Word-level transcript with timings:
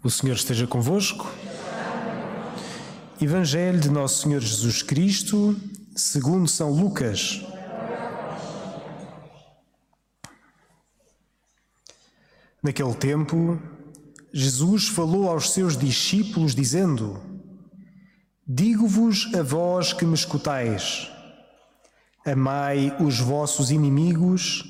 O 0.00 0.08
Senhor 0.08 0.34
esteja 0.34 0.64
convosco. 0.64 1.28
Evangelho 3.20 3.80
de 3.80 3.90
Nosso 3.90 4.22
Senhor 4.22 4.40
Jesus 4.40 4.80
Cristo, 4.80 5.56
segundo 5.96 6.46
São 6.46 6.70
Lucas. 6.70 7.44
Naquele 12.62 12.94
tempo, 12.94 13.60
Jesus 14.32 14.86
falou 14.86 15.28
aos 15.28 15.50
seus 15.50 15.76
discípulos, 15.76 16.54
dizendo: 16.54 17.20
Digo-vos 18.46 19.34
a 19.34 19.42
vós 19.42 19.92
que 19.92 20.04
me 20.04 20.14
escutais: 20.14 21.10
Amai 22.24 22.96
os 23.00 23.18
vossos 23.18 23.72
inimigos, 23.72 24.62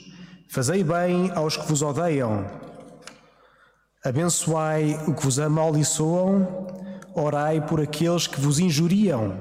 fazei 0.49 0.83
bem 0.83 1.31
aos 1.33 1.55
que 1.55 1.69
vos 1.69 1.83
odeiam 1.83 2.68
Abençoai 4.05 4.95
o 5.09 5.15
que 5.15 5.25
vos 5.25 5.41
amaldiçoam, 5.41 6.69
orai 7.15 7.61
por 7.67 7.81
aqueles 7.81 8.29
que 8.29 8.41
vos 8.41 8.61
injuriam. 8.61 9.37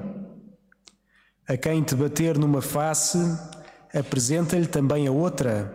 A 1.48 1.56
quem 1.56 1.80
te 1.80 1.94
bater 1.94 2.36
numa 2.36 2.60
face, 2.60 3.18
apresenta-lhe 3.94 4.66
também 4.66 5.06
a 5.06 5.12
outra. 5.12 5.72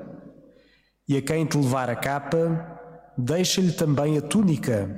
E 1.07 1.15
a 1.15 1.21
quem 1.21 1.45
te 1.45 1.57
levar 1.57 1.89
a 1.89 1.95
capa, 1.95 2.37
deixa-lhe 3.17 3.71
também 3.71 4.17
a 4.17 4.21
túnica. 4.21 4.89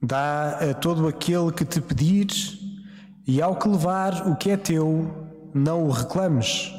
Dá 0.00 0.70
a 0.70 0.74
todo 0.74 1.08
aquele 1.08 1.50
que 1.50 1.64
te 1.64 1.80
pedir, 1.80 2.28
e 3.26 3.42
ao 3.42 3.56
que 3.56 3.68
levar 3.68 4.28
o 4.28 4.36
que 4.36 4.50
é 4.50 4.56
teu, 4.56 5.50
não 5.52 5.82
o 5.82 5.90
reclames. 5.90 6.72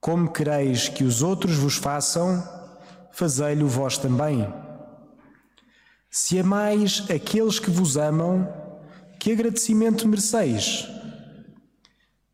Como 0.00 0.32
quereis 0.32 0.88
que 0.88 1.04
os 1.04 1.22
outros 1.22 1.54
vos 1.56 1.76
façam, 1.76 2.42
fazei-lo 3.12 3.66
vós 3.68 3.98
também. 3.98 4.46
Se 6.10 6.38
amais 6.38 7.04
aqueles 7.10 7.58
que 7.58 7.70
vos 7.70 7.96
amam, 7.96 8.48
que 9.18 9.32
agradecimento 9.32 10.08
mereceis? 10.08 10.88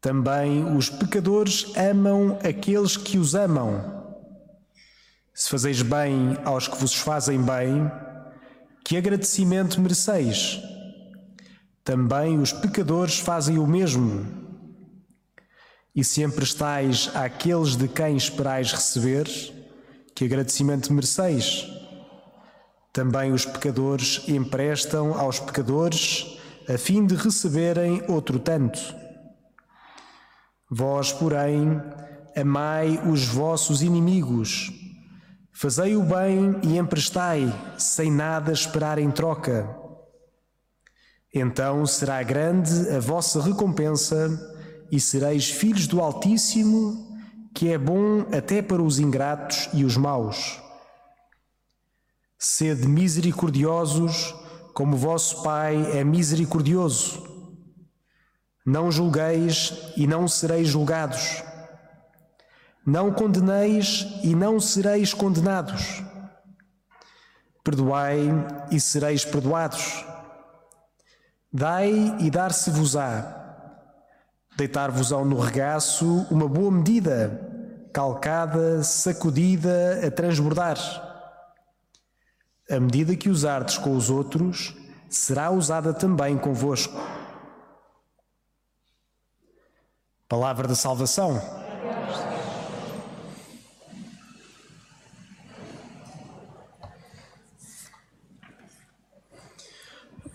Também 0.01 0.65
os 0.77 0.89
pecadores 0.89 1.73
amam 1.77 2.39
aqueles 2.43 2.97
que 2.97 3.19
os 3.19 3.35
amam. 3.35 4.05
Se 5.35 5.51
fazeis 5.51 5.83
bem 5.83 6.39
aos 6.45 6.69
que 6.69 6.77
vos 6.79 6.95
fazem 6.95 7.43
bem, 7.43 7.91
que 8.85 8.97
agradecimento 8.97 9.81
mereceis? 9.81 10.61
Também 11.85 12.39
os 12.39 12.53
pecadores 12.53 13.19
fazem 13.19 13.59
o 13.59 13.67
mesmo. 13.67 14.27
E 15.95 16.05
se 16.05 16.23
emprestais 16.23 17.11
àqueles 17.15 17.77
de 17.77 17.89
quem 17.89 18.17
esperais 18.17 18.73
receber, 18.73 19.27
que 20.17 20.25
agradecimento 20.25 20.95
mereceis? 20.95 21.71
Também 22.91 23.33
os 23.33 23.45
pecadores 23.45 24.27
emprestam 24.27 25.13
aos 25.13 25.39
pecadores 25.39 26.39
a 26.67 26.79
fim 26.79 27.07
de 27.07 27.15
receberem 27.15 28.03
outro 28.09 28.39
tanto. 28.39 28.81
Vós, 30.71 31.13
porém, 31.13 31.83
amai 32.35 32.99
os 33.07 33.27
vossos 33.27 33.83
inimigos, 33.83 34.73
fazei 35.53 35.95
o 35.95 36.03
bem 36.03 36.57
e 36.63 36.79
emprestai, 36.79 37.53
sem 37.77 38.11
nada 38.11 38.53
esperar 38.53 38.99
em 38.99 39.11
troca. 39.11 39.69
Então 41.33 41.85
será 41.85 42.23
grande 42.23 42.89
a 42.89 42.99
vossa 43.01 43.43
recompensa 43.43 44.31
e 44.91 44.99
sereis 44.99 45.51
filhos 45.51 45.87
do 45.87 46.01
Altíssimo 46.01 47.06
que 47.57 47.73
é 47.73 47.79
bom 47.79 48.27
até 48.37 48.61
para 48.61 48.83
os 48.83 48.99
ingratos 48.99 49.71
e 49.73 49.83
os 49.83 49.97
maus. 49.97 50.61
Sede 52.39 52.87
misericordiosos, 52.87 54.35
como 54.75 54.95
vosso 54.95 55.43
Pai 55.43 55.99
é 55.99 56.05
misericordioso. 56.05 57.27
Não 58.65 58.93
julgueis 58.93 59.73
e 59.97 60.07
não 60.07 60.29
sereis 60.29 60.69
julgados. 60.69 61.43
Não 62.85 63.11
condeneis 63.11 64.07
e 64.23 64.35
não 64.35 64.61
sereis 64.61 65.15
condenados. 65.15 66.05
Perdoai 67.65 68.29
e 68.71 68.79
sereis 68.79 69.25
perdoados. 69.25 70.05
Dai 71.51 72.19
e 72.21 72.31
dar-se-vos-á. 72.31 73.45
Deitar-vos-ão 74.57 75.23
no 75.23 75.39
regaço 75.39 76.27
uma 76.31 76.49
boa 76.49 76.71
medida, 76.71 77.46
calcada, 77.97 78.83
sacudida, 78.83 80.07
a 80.07 80.11
transbordar. 80.11 80.77
A 82.71 82.79
medida 82.79 83.17
que 83.17 83.31
usardes 83.31 83.79
com 83.79 83.97
os 83.97 84.11
outros, 84.11 84.77
será 85.09 85.51
usada 85.51 85.95
também 85.95 86.37
convosco. 86.37 86.95
Palavra 90.29 90.69
da 90.69 90.75
salvação. 90.75 91.41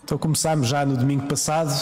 Então 0.02 0.18
começámos 0.18 0.66
já 0.66 0.84
no 0.84 0.96
domingo 0.96 1.28
passado 1.28 1.72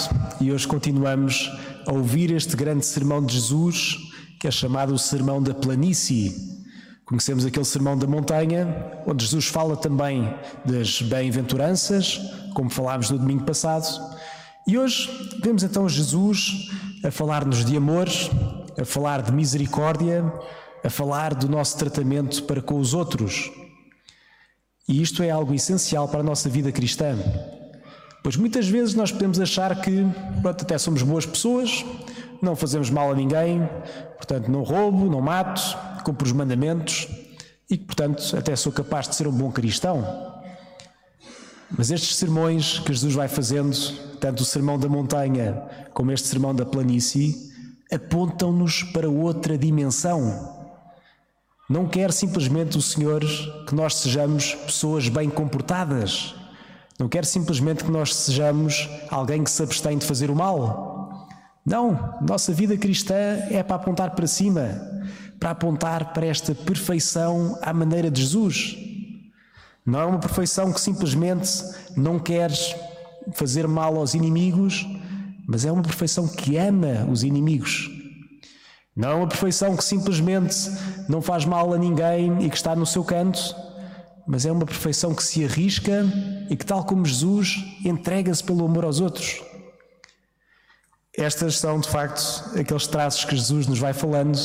e 0.43 0.53
hoje 0.53 0.69
continuamos 0.69 1.51
a 1.87 1.93
ouvir 1.95 2.33
este 2.33 2.55
grande 2.55 2.85
sermão 2.85 3.25
de 3.25 3.33
Jesus, 3.33 4.10
que 4.41 4.49
é 4.49 4.51
chamado 4.51 4.95
o 4.95 4.99
Sermão 4.99 5.43
da 5.43 5.53
Planície. 5.53 6.35
Conhecemos 7.05 7.45
aquele 7.45 7.65
sermão 7.67 7.99
da 7.99 8.07
montanha, 8.07 8.91
onde 9.07 9.23
Jesus 9.23 9.45
fala 9.45 9.77
também 9.77 10.35
das 10.65 11.03
bem-aventuranças, 11.03 12.19
como 12.55 12.71
falámos 12.71 13.11
no 13.11 13.19
domingo 13.19 13.45
passado. 13.45 13.87
E 14.67 14.79
hoje 14.79 15.11
vemos 15.43 15.63
então 15.63 15.87
Jesus 15.87 16.71
a 17.05 17.11
falar-nos 17.11 17.67
de 17.67 17.77
amor, 17.77 18.09
a 18.81 18.85
falar 18.87 19.21
de 19.21 19.31
misericórdia, 19.31 20.25
a 20.83 20.89
falar 20.89 21.35
do 21.35 21.47
nosso 21.47 21.77
tratamento 21.77 22.43
para 22.45 22.63
com 22.63 22.81
os 22.81 22.95
outros. 22.95 23.51
E 24.89 25.03
isto 25.03 25.23
é 25.23 25.29
algo 25.29 25.53
essencial 25.53 26.09
para 26.09 26.21
a 26.21 26.25
nossa 26.25 26.49
vida 26.49 26.73
cristã. 26.73 27.15
Pois 28.23 28.37
muitas 28.37 28.67
vezes 28.67 28.95
nós 28.95 29.13
podemos 29.13 29.39
achar 29.39 29.83
que 29.83 30.03
pronto, 30.41 30.63
até 30.63 30.79
somos 30.79 31.03
boas 31.03 31.27
pessoas, 31.27 31.85
não 32.41 32.57
fazemos 32.57 32.89
mal 32.89 33.13
a 33.13 33.15
ninguém, 33.15 33.69
portanto 34.31 34.49
não 34.49 34.63
roubo, 34.63 35.11
não 35.11 35.21
mato, 35.21 35.61
cumpro 36.05 36.25
os 36.25 36.33
mandamentos 36.33 37.09
e 37.69 37.77
portanto, 37.77 38.23
até 38.37 38.55
sou 38.55 38.71
capaz 38.71 39.09
de 39.09 39.17
ser 39.17 39.27
um 39.27 39.33
bom 39.33 39.51
cristão. 39.51 40.05
Mas 41.77 41.91
estes 41.91 42.17
sermões 42.17 42.79
que 42.79 42.93
Jesus 42.93 43.15
vai 43.15 43.27
fazendo, 43.27 43.77
tanto 44.21 44.43
o 44.43 44.45
sermão 44.45 44.79
da 44.79 44.89
montanha 44.89 45.61
como 45.93 46.13
este 46.13 46.29
sermão 46.29 46.55
da 46.55 46.65
planície, 46.65 47.35
apontam-nos 47.93 48.85
para 48.85 49.11
outra 49.11 49.59
dimensão. 49.59 50.57
Não 51.69 51.89
quer 51.89 52.13
simplesmente 52.13 52.79
o 52.79 52.83
Senhor 52.83 53.25
que 53.67 53.75
nós 53.75 53.97
sejamos 53.97 54.55
pessoas 54.55 55.09
bem 55.09 55.29
comportadas 55.29 56.35
não 57.01 57.09
quer 57.09 57.25
simplesmente 57.25 57.83
que 57.83 57.91
nós 57.91 58.15
sejamos 58.15 58.87
alguém 59.11 59.43
que 59.43 59.51
se 59.51 59.63
abstém 59.63 59.97
de 59.97 60.05
fazer 60.05 60.31
o 60.31 60.37
mal. 60.37 60.90
Não, 61.71 62.19
nossa 62.21 62.53
vida 62.53 62.77
cristã 62.77 63.15
é 63.49 63.63
para 63.63 63.77
apontar 63.77 64.11
para 64.17 64.27
cima, 64.27 64.69
para 65.39 65.53
apontar 65.53 66.13
para 66.13 66.27
esta 66.27 66.53
perfeição 66.53 67.57
à 67.63 67.73
maneira 67.73 68.11
de 68.11 68.23
Jesus. 68.23 68.77
Não 69.87 70.01
é 70.01 70.05
uma 70.05 70.19
perfeição 70.19 70.73
que 70.73 70.81
simplesmente 70.81 71.63
não 71.97 72.19
quer 72.19 72.51
fazer 73.35 73.69
mal 73.69 73.97
aos 73.99 74.15
inimigos, 74.15 74.85
mas 75.47 75.65
é 75.65 75.71
uma 75.71 75.85
perfeição 75.85 76.27
que 76.27 76.57
ama 76.57 77.09
os 77.09 77.23
inimigos. 77.23 77.89
Não 78.97 79.09
é 79.09 79.15
uma 79.15 79.29
perfeição 79.29 79.77
que 79.77 79.85
simplesmente 79.85 80.57
não 81.09 81.23
faz 81.23 81.45
mal 81.45 81.73
a 81.73 81.79
ninguém 81.79 82.45
e 82.45 82.51
que 82.51 82.57
está 82.57 82.75
no 82.75 82.85
seu 82.85 83.05
canto, 83.05 83.55
mas 84.27 84.45
é 84.45 84.51
uma 84.51 84.67
perfeição 84.67 85.15
que 85.15 85.23
se 85.23 85.45
arrisca 85.45 86.05
e 86.51 86.57
que, 86.57 86.67
tal 86.67 86.83
como 86.83 87.07
Jesus, 87.07 87.65
entrega-se 87.85 88.43
pelo 88.43 88.65
amor 88.65 88.85
aos 88.85 88.99
outros. 88.99 89.50
Estas 91.17 91.59
são, 91.59 91.81
de 91.81 91.89
facto, 91.89 92.23
aqueles 92.59 92.87
traços 92.87 93.25
que 93.25 93.37
Jesus 93.37 93.67
nos 93.67 93.79
vai 93.79 93.93
falando 93.93 94.39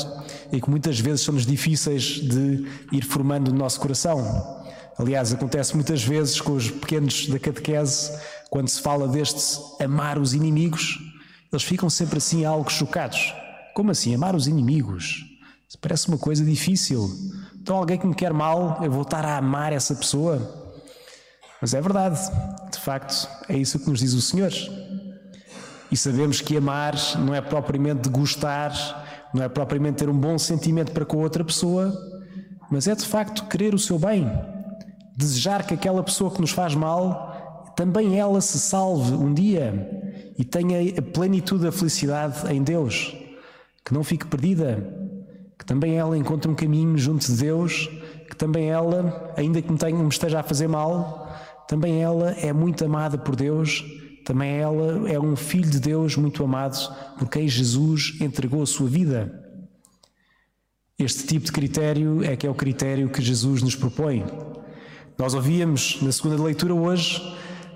e 0.51 0.59
que 0.59 0.69
muitas 0.69 0.99
vezes 0.99 1.21
são-nos 1.21 1.45
difíceis 1.45 2.03
de 2.03 2.67
ir 2.91 3.03
formando 3.03 3.51
no 3.51 3.57
nosso 3.57 3.79
coração. 3.79 4.65
Aliás, 4.97 5.31
acontece 5.31 5.75
muitas 5.75 6.03
vezes 6.03 6.41
com 6.41 6.53
os 6.53 6.71
pequenos 6.71 7.27
da 7.27 7.37
catequese, 7.37 8.17
quando 8.49 8.67
se 8.67 8.81
fala 8.81 9.07
deste 9.07 9.59
amar 9.79 10.17
os 10.17 10.33
inimigos, 10.33 10.97
eles 11.51 11.63
ficam 11.63 11.89
sempre 11.89 12.17
assim 12.17 12.45
algo 12.45 12.71
chocados. 12.71 13.33
Como 13.73 13.91
assim, 13.91 14.15
amar 14.15 14.35
os 14.35 14.47
inimigos? 14.47 15.23
Parece 15.81 16.07
uma 16.07 16.17
coisa 16.17 16.43
difícil. 16.43 17.09
Então, 17.61 17.75
alguém 17.75 17.97
que 17.97 18.07
me 18.07 18.15
quer 18.15 18.33
mal, 18.33 18.79
eu 18.81 18.89
vou 18.89 19.01
estar 19.01 19.25
a 19.25 19.37
amar 19.37 19.73
essa 19.73 19.93
pessoa? 19.93 20.39
Mas 21.61 21.73
é 21.73 21.81
verdade, 21.81 22.19
de 22.71 22.79
facto, 22.79 23.27
é 23.49 23.57
isso 23.57 23.79
que 23.79 23.89
nos 23.89 23.99
diz 23.99 24.13
o 24.13 24.21
Senhor. 24.21 24.51
E 25.91 25.97
sabemos 25.97 26.41
que 26.41 26.57
amar 26.57 26.95
não 27.19 27.33
é 27.33 27.41
propriamente 27.41 28.09
gostar, 28.09 29.29
não 29.33 29.43
é 29.43 29.49
propriamente 29.49 29.97
ter 29.97 30.09
um 30.09 30.17
bom 30.17 30.37
sentimento 30.37 30.91
para 30.91 31.05
com 31.05 31.17
outra 31.17 31.43
pessoa, 31.43 31.93
mas 32.69 32.87
é 32.87 32.95
de 32.95 33.05
facto 33.05 33.47
querer 33.47 33.73
o 33.73 33.79
seu 33.79 33.99
bem, 33.99 34.29
desejar 35.15 35.65
que 35.65 35.73
aquela 35.73 36.01
pessoa 36.03 36.31
que 36.31 36.41
nos 36.41 36.51
faz 36.51 36.73
mal 36.73 37.33
também 37.75 38.17
ela 38.17 38.39
se 38.39 38.57
salve 38.57 39.13
um 39.13 39.33
dia 39.33 39.91
e 40.37 40.43
tenha 40.43 40.97
a 40.97 41.01
plenitude 41.01 41.63
da 41.63 41.71
felicidade 41.71 42.51
em 42.51 42.63
Deus, 42.63 43.15
que 43.83 43.93
não 43.93 44.03
fique 44.03 44.25
perdida, 44.25 44.81
que 45.57 45.65
também 45.65 45.97
ela 45.97 46.17
encontre 46.17 46.49
um 46.49 46.55
caminho 46.55 46.97
junto 46.97 47.25
de 47.25 47.37
Deus, 47.37 47.89
que 48.29 48.35
também 48.35 48.69
ela, 48.69 49.33
ainda 49.35 49.61
que 49.61 49.71
me, 49.71 49.77
tenha, 49.77 49.97
me 49.97 50.07
esteja 50.07 50.39
a 50.39 50.43
fazer 50.43 50.67
mal, 50.67 51.29
também 51.67 52.01
ela 52.01 52.31
é 52.31 52.53
muito 52.53 52.83
amada 52.85 53.17
por 53.17 53.35
Deus, 53.35 53.83
também 54.25 54.57
ela 54.57 55.07
é 55.07 55.19
um 55.19 55.35
filho 55.35 55.69
de 55.69 55.79
Deus 55.79 56.17
muito 56.17 56.43
amado, 56.43 56.75
por 57.17 57.29
quem 57.29 57.47
Jesus 57.47 58.17
entregou 58.19 58.63
a 58.63 58.65
sua 58.65 58.89
vida. 58.89 59.31
Este 60.97 61.27
tipo 61.27 61.45
de 61.45 61.51
critério 61.51 62.23
é 62.23 62.35
que 62.35 62.47
é 62.47 62.49
o 62.49 62.55
critério 62.55 63.07
que 63.07 63.21
Jesus 63.21 63.61
nos 63.61 63.75
propõe. 63.75 64.25
Nós 65.15 65.35
ouvíamos 65.35 66.01
na 66.01 66.11
segunda 66.11 66.41
leitura 66.41 66.73
hoje 66.73 67.21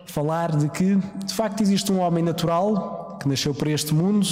falar 0.07 0.55
de 0.57 0.69
que, 0.69 0.95
de 1.23 1.33
facto, 1.35 1.61
existe 1.61 1.91
um 1.91 1.99
homem 1.99 2.23
natural 2.23 3.19
que 3.21 3.29
nasceu 3.29 3.53
para 3.53 3.69
este 3.69 3.93
mundo 3.93 4.25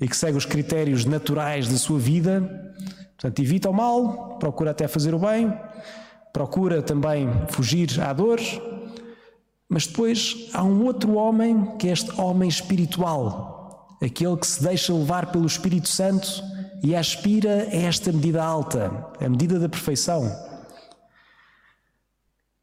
e 0.00 0.08
que 0.08 0.16
segue 0.16 0.38
os 0.38 0.46
critérios 0.46 1.04
naturais 1.04 1.68
da 1.68 1.76
sua 1.76 1.98
vida. 1.98 2.40
Portanto, 3.18 3.38
evita 3.42 3.68
o 3.68 3.74
mal, 3.74 4.38
procura 4.38 4.70
até 4.70 4.88
fazer 4.88 5.14
o 5.14 5.18
bem, 5.18 5.52
procura 6.32 6.80
também 6.80 7.28
fugir 7.48 8.00
à 8.00 8.14
dor. 8.14 8.40
Mas 9.70 9.86
depois 9.86 10.48
há 10.52 10.64
um 10.64 10.84
outro 10.84 11.14
homem 11.14 11.76
que 11.78 11.88
é 11.88 11.92
este 11.92 12.20
homem 12.20 12.48
espiritual, 12.48 13.96
aquele 14.02 14.36
que 14.36 14.46
se 14.46 14.60
deixa 14.60 14.92
levar 14.92 15.30
pelo 15.30 15.46
Espírito 15.46 15.88
Santo 15.88 16.42
e 16.82 16.96
aspira 16.96 17.68
a 17.70 17.76
esta 17.76 18.10
medida 18.10 18.42
alta, 18.42 19.06
a 19.20 19.28
medida 19.28 19.60
da 19.60 19.68
perfeição. 19.68 20.28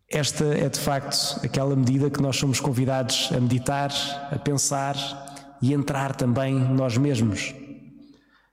Esta 0.09 0.43
é 0.43 0.67
de 0.67 0.79
facto 0.79 1.39
aquela 1.45 1.77
medida 1.77 2.09
que 2.09 2.21
nós 2.21 2.35
somos 2.35 2.59
convidados 2.59 3.29
a 3.33 3.39
meditar, 3.39 3.89
a 4.29 4.37
pensar 4.37 4.95
e 5.61 5.73
entrar 5.73 6.13
também 6.13 6.53
nós 6.53 6.97
mesmos. 6.97 7.55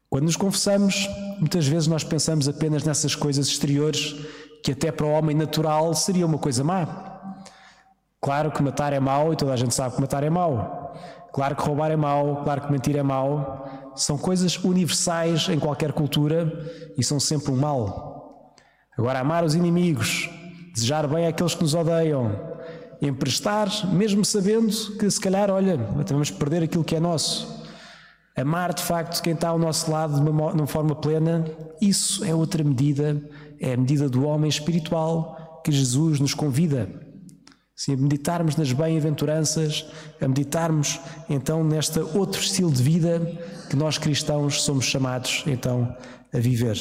Quando 0.09 0.27
nos 0.27 0.37
confessamos, 0.37 1.09
muitas 1.41 1.67
vezes 1.67 1.89
nós 1.89 2.05
pensamos 2.05 2.47
apenas 2.47 2.85
nessas 2.85 3.17
coisas 3.17 3.49
exteriores 3.49 4.15
que 4.63 4.71
até 4.71 4.93
para 4.93 5.07
o 5.07 5.11
homem 5.11 5.35
natural 5.35 5.93
seria 5.93 6.25
uma 6.25 6.39
coisa 6.39 6.63
má. 6.63 7.14
Claro 8.25 8.51
que 8.51 8.63
matar 8.63 8.95
é 8.95 8.99
mau 8.99 9.35
e 9.35 9.37
toda 9.37 9.53
a 9.53 9.57
gente 9.57 9.75
sabe 9.75 9.97
que 9.97 10.01
matar 10.01 10.25
é 10.25 10.31
mau. 10.31 10.95
Claro 11.31 11.55
que 11.55 11.63
roubar 11.63 11.91
é 11.91 11.97
mau, 11.97 12.43
claro 12.43 12.63
que 12.63 12.73
mentir 12.73 12.97
é 12.97 13.03
mau, 13.03 13.93
são 13.95 14.17
coisas 14.17 14.57
universais 14.65 15.47
em 15.51 15.59
qualquer 15.59 15.93
cultura 15.93 16.51
e 16.97 17.05
são 17.05 17.21
sempre 17.21 17.53
um 17.53 17.57
mal. 17.57 18.57
Agora, 18.97 19.21
amar 19.21 19.45
os 19.45 19.55
inimigos, 19.55 20.31
desejar 20.73 21.07
bem 21.07 21.27
àqueles 21.27 21.55
que 21.55 21.61
nos 21.61 21.75
odeiam, 21.75 22.35
emprestar, 23.03 23.69
mesmo 23.93 24.25
sabendo 24.25 24.69
que 24.99 25.11
se 25.11 25.21
calhar, 25.21 25.51
olha, 25.51 25.77
vamos 25.77 26.31
perder 26.31 26.63
aquilo 26.63 26.83
que 26.83 26.97
é 26.97 27.01
nosso. 27.01 27.63
Amar 28.35 28.73
de 28.73 28.83
facto 28.83 29.21
quem 29.21 29.35
está 29.35 29.51
ao 29.51 29.59
nosso 29.59 29.91
lado 29.91 30.15
de 30.15 30.31
uma, 30.31 30.51
de 30.51 30.61
uma 30.63 30.67
forma 30.67 30.95
plena, 30.95 31.45
isso 31.79 32.25
é 32.25 32.35
outra 32.35 32.65
medida, 32.65 33.23
é 33.61 33.75
a 33.75 33.77
medida 33.77 34.09
do 34.09 34.25
homem 34.27 34.49
espiritual 34.49 35.61
que 35.63 35.71
Jesus 35.71 36.21
nos 36.21 36.33
convida. 36.33 37.04
A 37.89 37.97
meditarmos 37.97 38.57
nas 38.57 38.73
bem-aventuranças, 38.73 39.85
a 40.21 40.29
meditarmos 40.29 41.01
então 41.29 41.65
neste 41.65 41.99
outro 41.99 42.41
estilo 42.41 42.71
de 42.71 42.83
vida 42.83 43.21
que 43.69 43.75
nós 43.75 43.99
cristãos 43.99 44.63
somos 44.63 44.85
chamados 44.85 45.43
então 45.47 45.95
a 46.33 46.39
viver. 46.39 46.79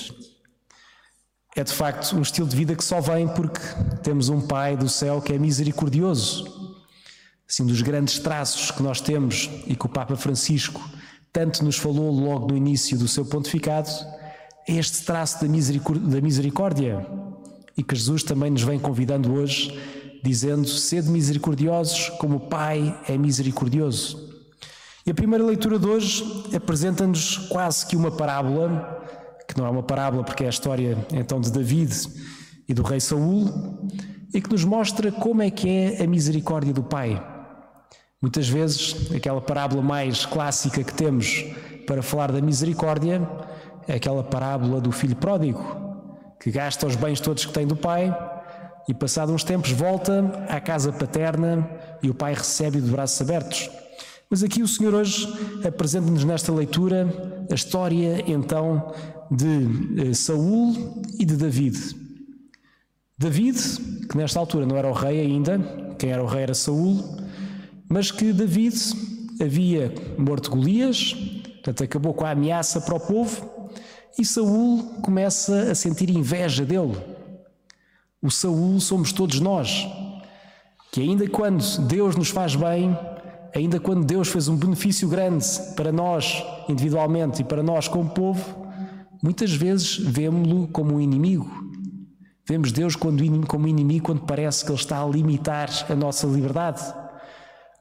É 1.56 1.64
de 1.64 1.74
facto 1.74 2.16
um 2.16 2.22
estilo 2.22 2.48
de 2.48 2.56
vida 2.56 2.76
que 2.76 2.84
só 2.84 3.02
vem 3.02 3.28
porque 3.28 3.60
temos 4.04 4.30
um 4.30 4.42
Pai 4.42 4.78
do 4.78 4.88
céu 4.88 5.22
que 5.22 5.34
é 5.34 5.40
misericordioso. 5.40 6.78
Assim, 7.50 7.66
dos 7.66 7.82
grandes 7.82 8.20
traços 8.20 8.72
que 8.72 8.82
nós 8.82 9.02
temos 9.02 9.50
e 9.68 9.76
que 9.76 9.86
o 9.86 9.90
Papa 9.90 10.16
Francisco 10.16 10.82
tanto 11.34 11.66
nos 11.66 11.78
falou 11.78 12.12
logo 12.12 12.50
no 12.50 12.56
início 12.56 12.98
do 12.98 13.08
seu 13.08 13.26
pontificado, 13.26 13.90
é 14.68 14.74
este 14.74 15.04
traço 15.04 15.44
da 15.44 16.22
misericórdia 16.22 17.06
e 17.76 17.82
que 17.82 17.96
Jesus 17.96 18.22
também 18.22 18.52
nos 18.52 18.62
vem 18.62 18.80
convidando 18.80 19.34
hoje 19.34 19.76
dizendo: 20.24 20.68
Sede 20.68 21.10
misericordiosos, 21.10 22.10
como 22.18 22.38
o 22.38 22.40
Pai 22.40 22.98
é 23.08 23.18
misericordioso. 23.18 24.32
E 25.06 25.12
a 25.12 25.14
primeira 25.14 25.44
leitura 25.44 25.78
de 25.78 25.86
hoje 25.86 26.24
apresenta-nos 26.56 27.38
quase 27.50 27.86
que 27.86 27.96
uma 27.96 28.10
parábola, 28.10 29.06
que 29.46 29.58
não 29.58 29.66
é 29.66 29.70
uma 29.70 29.84
parábola 29.84 30.24
porque 30.24 30.46
é 30.46 30.48
a 30.48 30.50
história 30.50 30.98
então 31.12 31.42
de 31.42 31.52
David 31.52 31.94
e 32.68 32.74
do 32.74 32.82
rei 32.82 33.02
Saul, 33.02 33.90
e 34.34 34.42
que 34.42 34.50
nos 34.50 34.64
mostra 34.64 35.12
como 35.12 35.42
é 35.42 35.52
que 35.52 35.70
é 35.70 36.04
a 36.04 36.08
misericórdia 36.08 36.74
do 36.74 36.82
Pai. 36.82 37.22
Muitas 38.22 38.48
vezes, 38.48 39.12
aquela 39.14 39.42
parábola 39.42 39.82
mais 39.82 40.26
clássica 40.26 40.82
que 40.82 40.94
temos 40.94 41.44
para 41.86 42.02
falar 42.02 42.32
da 42.32 42.42
misericórdia 42.42 43.22
é 43.86 43.96
aquela 43.96 44.24
parábola 44.24 44.80
do 44.80 44.94
filho 44.94 45.18
pródigo, 45.18 45.62
que 46.42 46.50
gasta 46.50 46.88
os 46.88 46.96
bens 46.96 47.20
todos 47.20 47.46
que 47.46 47.52
tem 47.52 47.68
do 47.68 47.76
pai 47.76 48.16
e, 48.88 48.94
passado 48.94 49.32
uns 49.32 49.44
tempos, 49.44 49.72
volta 49.72 50.46
à 50.50 50.60
casa 50.60 50.92
paterna 50.92 51.70
e 52.02 52.10
o 52.10 52.14
pai 52.14 52.34
recebe-o 52.34 52.82
de 52.82 52.92
braços 52.92 53.22
abertos. 53.22 53.70
Mas 54.30 54.44
aqui 54.44 54.62
o 54.62 54.68
Senhor 54.68 54.94
hoje 54.94 55.28
apresenta-nos 55.66 56.24
nesta 56.24 56.52
leitura 56.52 57.08
a 57.50 57.54
história 57.54 58.24
então 58.28 58.94
de 59.30 60.10
eh, 60.10 60.14
Saul 60.14 61.02
e 61.20 61.24
de 61.24 61.36
David. 61.36 61.78
David, 63.18 63.60
que 64.10 64.18
nesta 64.18 64.40
altura 64.40 64.66
não 64.66 64.76
era 64.76 64.90
o 64.90 64.94
rei 64.94 65.22
ainda, 65.22 65.60
quem 66.00 66.12
era 66.12 66.24
o 66.24 66.28
rei 66.28 66.44
era 66.44 66.54
Saul, 66.54 67.18
mas 67.88 68.12
que 68.12 68.34
David 68.34 68.76
havia 69.40 69.94
morto 70.18 70.50
Golias, 70.50 71.14
portanto 71.14 71.84
acabou 71.84 72.14
com 72.14 72.26
a 72.26 72.32
ameaça 72.32 72.82
para 72.82 72.96
o 72.96 73.00
povo, 73.00 73.70
e 74.18 74.26
Saul 74.26 74.84
começa 75.02 75.72
a 75.72 75.76
sentir 75.76 76.10
inveja 76.10 76.66
dele 76.66 76.98
o 78.24 78.32
Saul 78.32 78.80
somos 78.80 79.12
todos 79.12 79.42
nós, 79.42 79.86
que 80.94 81.02
ainda 81.02 81.28
quando 81.28 81.62
Deus 81.80 82.16
nos 82.16 82.30
faz 82.30 82.56
bem, 82.56 82.98
ainda 83.54 83.82
quando 83.82 84.06
Deus 84.06 84.30
fez 84.30 84.48
um 84.48 84.56
benefício 84.56 85.10
grande 85.10 85.46
para 85.76 85.92
nós 85.92 86.42
individualmente 86.70 87.42
e 87.42 87.44
para 87.44 87.62
nós 87.62 87.90
como 87.90 88.10
povo, 88.10 88.66
muitas 89.22 89.52
vezes 89.52 89.98
vemos-lo 89.98 90.70
como 90.70 90.96
um 90.96 91.02
inimigo. 91.02 91.52
Vemos 92.48 92.72
Deus 92.72 92.96
como 92.96 93.68
inimigo 93.68 94.06
quando 94.06 94.22
parece 94.22 94.64
que 94.64 94.72
Ele 94.72 94.80
está 94.80 95.04
a 95.04 95.06
limitar 95.06 95.70
a 95.90 95.96
nossa 95.96 96.26
liberdade, 96.26 96.82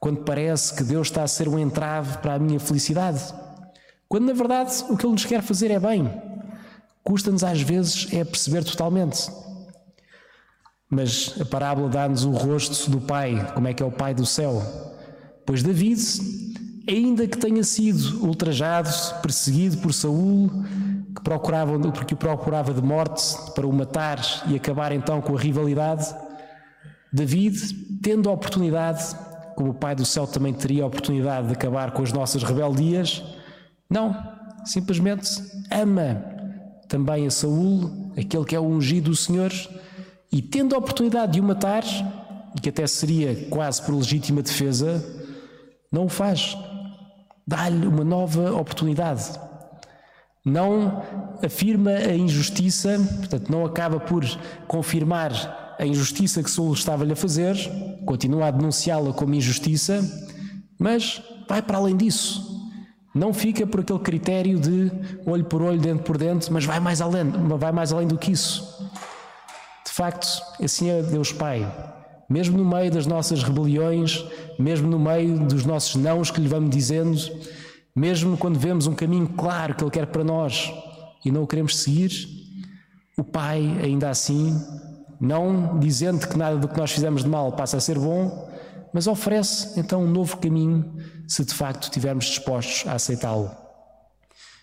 quando 0.01 0.23
parece 0.23 0.75
que 0.75 0.83
Deus 0.83 1.07
está 1.07 1.23
a 1.23 1.27
ser 1.27 1.47
um 1.47 1.57
entrave 1.57 2.17
para 2.17 2.33
a 2.33 2.39
minha 2.39 2.59
felicidade, 2.59 3.21
quando 4.09 4.25
na 4.25 4.33
verdade 4.33 4.73
o 4.89 4.97
que 4.97 5.05
Ele 5.05 5.13
nos 5.13 5.25
quer 5.25 5.41
fazer 5.41 5.71
é 5.71 5.79
bem. 5.79 6.11
Custa-nos 7.01 7.45
às 7.45 7.61
vezes 7.61 8.11
é 8.11 8.25
perceber 8.25 8.65
totalmente 8.65 9.29
mas 10.93 11.35
a 11.41 11.45
parábola 11.45 11.89
dá-nos 11.89 12.23
o 12.23 12.31
rosto 12.31 12.89
do 12.89 13.01
Pai, 13.01 13.51
como 13.53 13.67
é 13.67 13.73
que 13.73 13.81
é 13.81 13.85
o 13.85 13.91
Pai 13.91 14.13
do 14.13 14.25
céu. 14.25 14.61
Pois 15.45 15.63
David, 15.63 16.01
ainda 16.87 17.27
que 17.27 17.37
tenha 17.37 17.63
sido 17.63 18.25
ultrajado, 18.25 18.89
perseguido 19.21 19.77
por 19.77 19.93
Saul, 19.93 20.49
que 21.15 21.21
procurava, 21.23 21.77
porque 21.91 22.13
o 22.13 22.17
procurava 22.17 22.73
de 22.73 22.81
morte 22.81 23.23
para 23.53 23.65
o 23.65 23.73
matar 23.73 24.19
e 24.47 24.55
acabar 24.55 24.91
então 24.91 25.21
com 25.21 25.35
a 25.35 25.39
rivalidade, 25.39 26.13
David, 27.11 27.99
tendo 28.01 28.29
a 28.29 28.33
oportunidade, 28.33 29.15
como 29.55 29.71
o 29.71 29.73
Pai 29.73 29.95
do 29.95 30.05
céu 30.05 30.25
também 30.25 30.53
teria 30.53 30.83
a 30.83 30.87
oportunidade 30.87 31.47
de 31.47 31.53
acabar 31.53 31.91
com 31.91 32.01
as 32.01 32.11
nossas 32.11 32.41
rebeldias, 32.43 33.23
não, 33.89 34.15
simplesmente 34.65 35.29
ama 35.69 36.23
também 36.87 37.27
a 37.27 37.31
Saul, 37.31 38.11
aquele 38.17 38.45
que 38.45 38.55
é 38.55 38.59
o 38.59 38.63
ungido 38.63 39.11
do 39.11 39.15
Senhor, 39.15 39.51
e 40.33 40.41
tendo 40.41 40.73
a 40.73 40.79
oportunidade 40.79 41.33
de 41.33 41.39
o 41.39 41.43
matar, 41.43 41.83
que 42.59 42.69
até 42.69 42.87
seria 42.87 43.47
quase 43.51 43.79
por 43.83 43.93
legítima 43.93 44.41
defesa, 44.41 45.05
não 45.91 46.05
o 46.05 46.09
faz. 46.09 46.57
Dá-lhe 47.45 47.85
uma 47.85 48.03
nova 48.03 48.51
oportunidade. 48.51 49.39
Não 50.43 51.03
afirma 51.45 51.91
a 51.91 52.15
injustiça, 52.15 52.99
portanto, 53.19 53.51
não 53.51 53.63
acaba 53.63 53.99
por 53.99 54.25
confirmar 54.67 55.75
a 55.77 55.85
injustiça 55.85 56.41
que 56.41 56.49
Saul 56.49 56.73
estava-lhe 56.73 57.13
a 57.13 57.15
fazer, 57.15 57.55
continua 58.03 58.47
a 58.47 58.51
denunciá-la 58.51 59.13
como 59.13 59.35
injustiça, 59.35 60.01
mas 60.79 61.21
vai 61.47 61.61
para 61.61 61.77
além 61.77 61.95
disso. 61.95 62.51
Não 63.13 63.31
fica 63.31 63.67
por 63.67 63.81
aquele 63.81 63.99
critério 63.99 64.59
de 64.59 64.91
olho 65.27 65.45
por 65.45 65.61
olho, 65.61 65.79
dente 65.79 66.01
por 66.01 66.17
dente, 66.17 66.51
mas 66.51 66.65
vai 66.65 66.79
mais 66.79 67.01
além, 67.01 67.29
vai 67.29 67.71
mais 67.71 67.93
além 67.93 68.07
do 68.07 68.17
que 68.17 68.31
isso 68.31 68.91
facto, 69.95 70.27
assim 70.63 70.89
é 70.89 71.01
Deus 71.01 71.31
Pai. 71.31 71.71
Mesmo 72.29 72.57
no 72.57 72.65
meio 72.65 72.91
das 72.91 73.05
nossas 73.05 73.43
rebeliões, 73.43 74.25
mesmo 74.57 74.87
no 74.87 74.99
meio 74.99 75.39
dos 75.39 75.65
nossos 75.65 75.95
nãos 75.95 76.31
que 76.31 76.41
lhe 76.41 76.47
vamos 76.47 76.69
dizendo, 76.69 77.19
mesmo 77.95 78.35
quando 78.37 78.57
vemos 78.57 78.87
um 78.87 78.95
caminho 78.95 79.27
claro 79.29 79.75
que 79.75 79.83
Ele 79.83 79.91
quer 79.91 80.07
para 80.07 80.23
nós 80.23 80.73
e 81.23 81.31
não 81.31 81.43
o 81.43 81.47
queremos 81.47 81.77
seguir, 81.77 82.11
o 83.15 83.23
Pai, 83.23 83.61
ainda 83.83 84.09
assim, 84.09 84.59
não 85.21 85.79
dizendo 85.79 86.27
que 86.27 86.37
nada 86.37 86.57
do 86.57 86.67
que 86.67 86.77
nós 86.77 86.91
fizemos 86.91 87.23
de 87.23 87.29
mal 87.29 87.51
passa 87.51 87.77
a 87.77 87.79
ser 87.79 87.99
bom, 87.99 88.51
mas 88.91 89.05
oferece 89.05 89.79
então 89.79 90.03
um 90.03 90.09
novo 90.09 90.37
caminho 90.37 90.91
se 91.27 91.45
de 91.45 91.53
facto 91.53 91.83
estivermos 91.83 92.25
dispostos 92.25 92.87
a 92.89 92.93
aceitá-lo. 92.93 93.51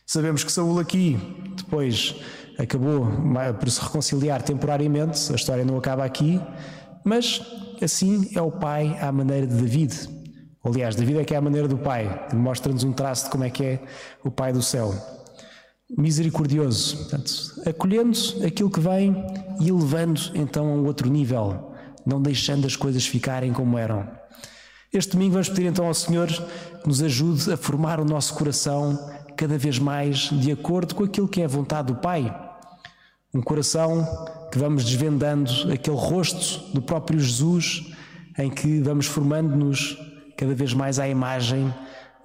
Sabemos 0.07 0.43
que 0.43 0.51
Saul 0.51 0.81
aqui 0.81 1.17
depois 1.57 2.17
acabou 2.61 3.07
por 3.59 3.71
se 3.71 3.81
reconciliar 3.81 4.43
temporariamente, 4.43 5.33
a 5.33 5.35
história 5.35 5.65
não 5.65 5.79
acaba 5.79 6.05
aqui, 6.05 6.41
mas 7.03 7.41
assim 7.83 8.29
é 8.35 8.43
o 8.43 8.51
pai 8.51 8.99
à 9.01 9.11
maneira 9.11 9.47
de 9.47 9.55
David. 9.55 9.95
Aliás, 10.63 10.95
David 10.95 11.21
é 11.21 11.25
que 11.25 11.35
é 11.35 11.39
a 11.39 11.41
maneira 11.41 11.67
do 11.67 11.79
pai, 11.79 12.29
mostra-nos 12.35 12.85
um 12.85 12.93
traço 12.93 13.25
de 13.25 13.31
como 13.31 13.45
é 13.45 13.51
que 13.51 13.65
é 13.65 13.83
o 14.23 14.31
pai 14.31 14.53
do 14.53 14.63
céu. 14.63 14.95
Misericordioso, 15.97 16.99
portanto, 16.99 17.33
acolhendo 17.67 18.19
aquilo 18.47 18.71
que 18.71 18.79
vem 18.79 19.17
e 19.61 19.69
elevando 19.69 20.21
então 20.35 20.67
a 20.69 20.73
um 20.73 20.85
outro 20.85 21.09
nível, 21.09 21.73
não 22.07 22.21
deixando 22.21 22.67
as 22.67 22.77
coisas 22.77 23.07
ficarem 23.07 23.53
como 23.53 23.79
eram. 23.79 24.07
Este 24.93 25.13
domingo 25.13 25.33
vamos 25.33 25.49
pedir 25.49 25.67
então 25.67 25.87
ao 25.87 25.95
Senhor 25.95 26.29
que 26.29 26.87
nos 26.87 27.03
ajude 27.03 27.53
a 27.53 27.57
formar 27.57 27.99
o 27.99 28.05
nosso 28.05 28.35
coração 28.35 28.99
cada 29.37 29.57
vez 29.57 29.79
mais 29.79 30.29
de 30.31 30.53
acordo 30.53 30.95
com 30.95 31.05
aquilo 31.05 31.27
que 31.27 31.41
é 31.41 31.45
a 31.45 31.49
vontade 31.49 31.89
do 31.93 32.01
Pai. 32.01 32.50
Um 33.33 33.41
coração 33.41 34.07
que 34.51 34.59
vamos 34.59 34.85
desvendando 34.85 35.51
aquele 35.73 35.97
rosto 35.97 36.73
do 36.75 36.83
próprio 36.83 37.21
Jesus, 37.21 37.93
em 38.39 38.51
que 38.51 38.81
vamos 38.81 39.07
formando-nos 39.07 39.97
cada 40.37 40.55
vez 40.55 40.75
mais 40.75 40.99
à 40.99 41.09
imagem 41.09 41.73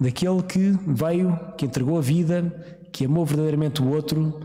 daquele 0.00 0.42
que 0.42 0.76
veio, 0.86 1.38
que 1.56 1.64
entregou 1.64 1.98
a 1.98 2.00
vida, 2.00 2.52
que 2.92 3.04
amou 3.04 3.24
verdadeiramente 3.24 3.82
o 3.82 3.88
outro, 3.88 4.40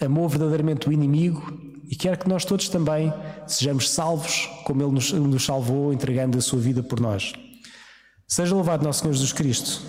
amou 0.00 0.28
verdadeiramente 0.28 0.88
o 0.88 0.92
inimigo 0.92 1.64
e 1.88 1.94
quer 1.94 2.16
que 2.16 2.28
nós 2.28 2.44
todos 2.44 2.68
também 2.68 3.12
sejamos 3.46 3.90
salvos 3.90 4.48
como 4.64 4.82
Ele 4.82 4.92
nos, 4.92 5.12
nos 5.12 5.44
salvou, 5.44 5.92
entregando 5.92 6.38
a 6.38 6.40
sua 6.40 6.58
vida 6.58 6.82
por 6.82 6.98
nós. 6.98 7.32
Seja 8.26 8.54
louvado 8.54 8.84
nosso 8.84 9.00
Senhor 9.00 9.12
Jesus 9.12 9.32
Cristo. 9.32 9.82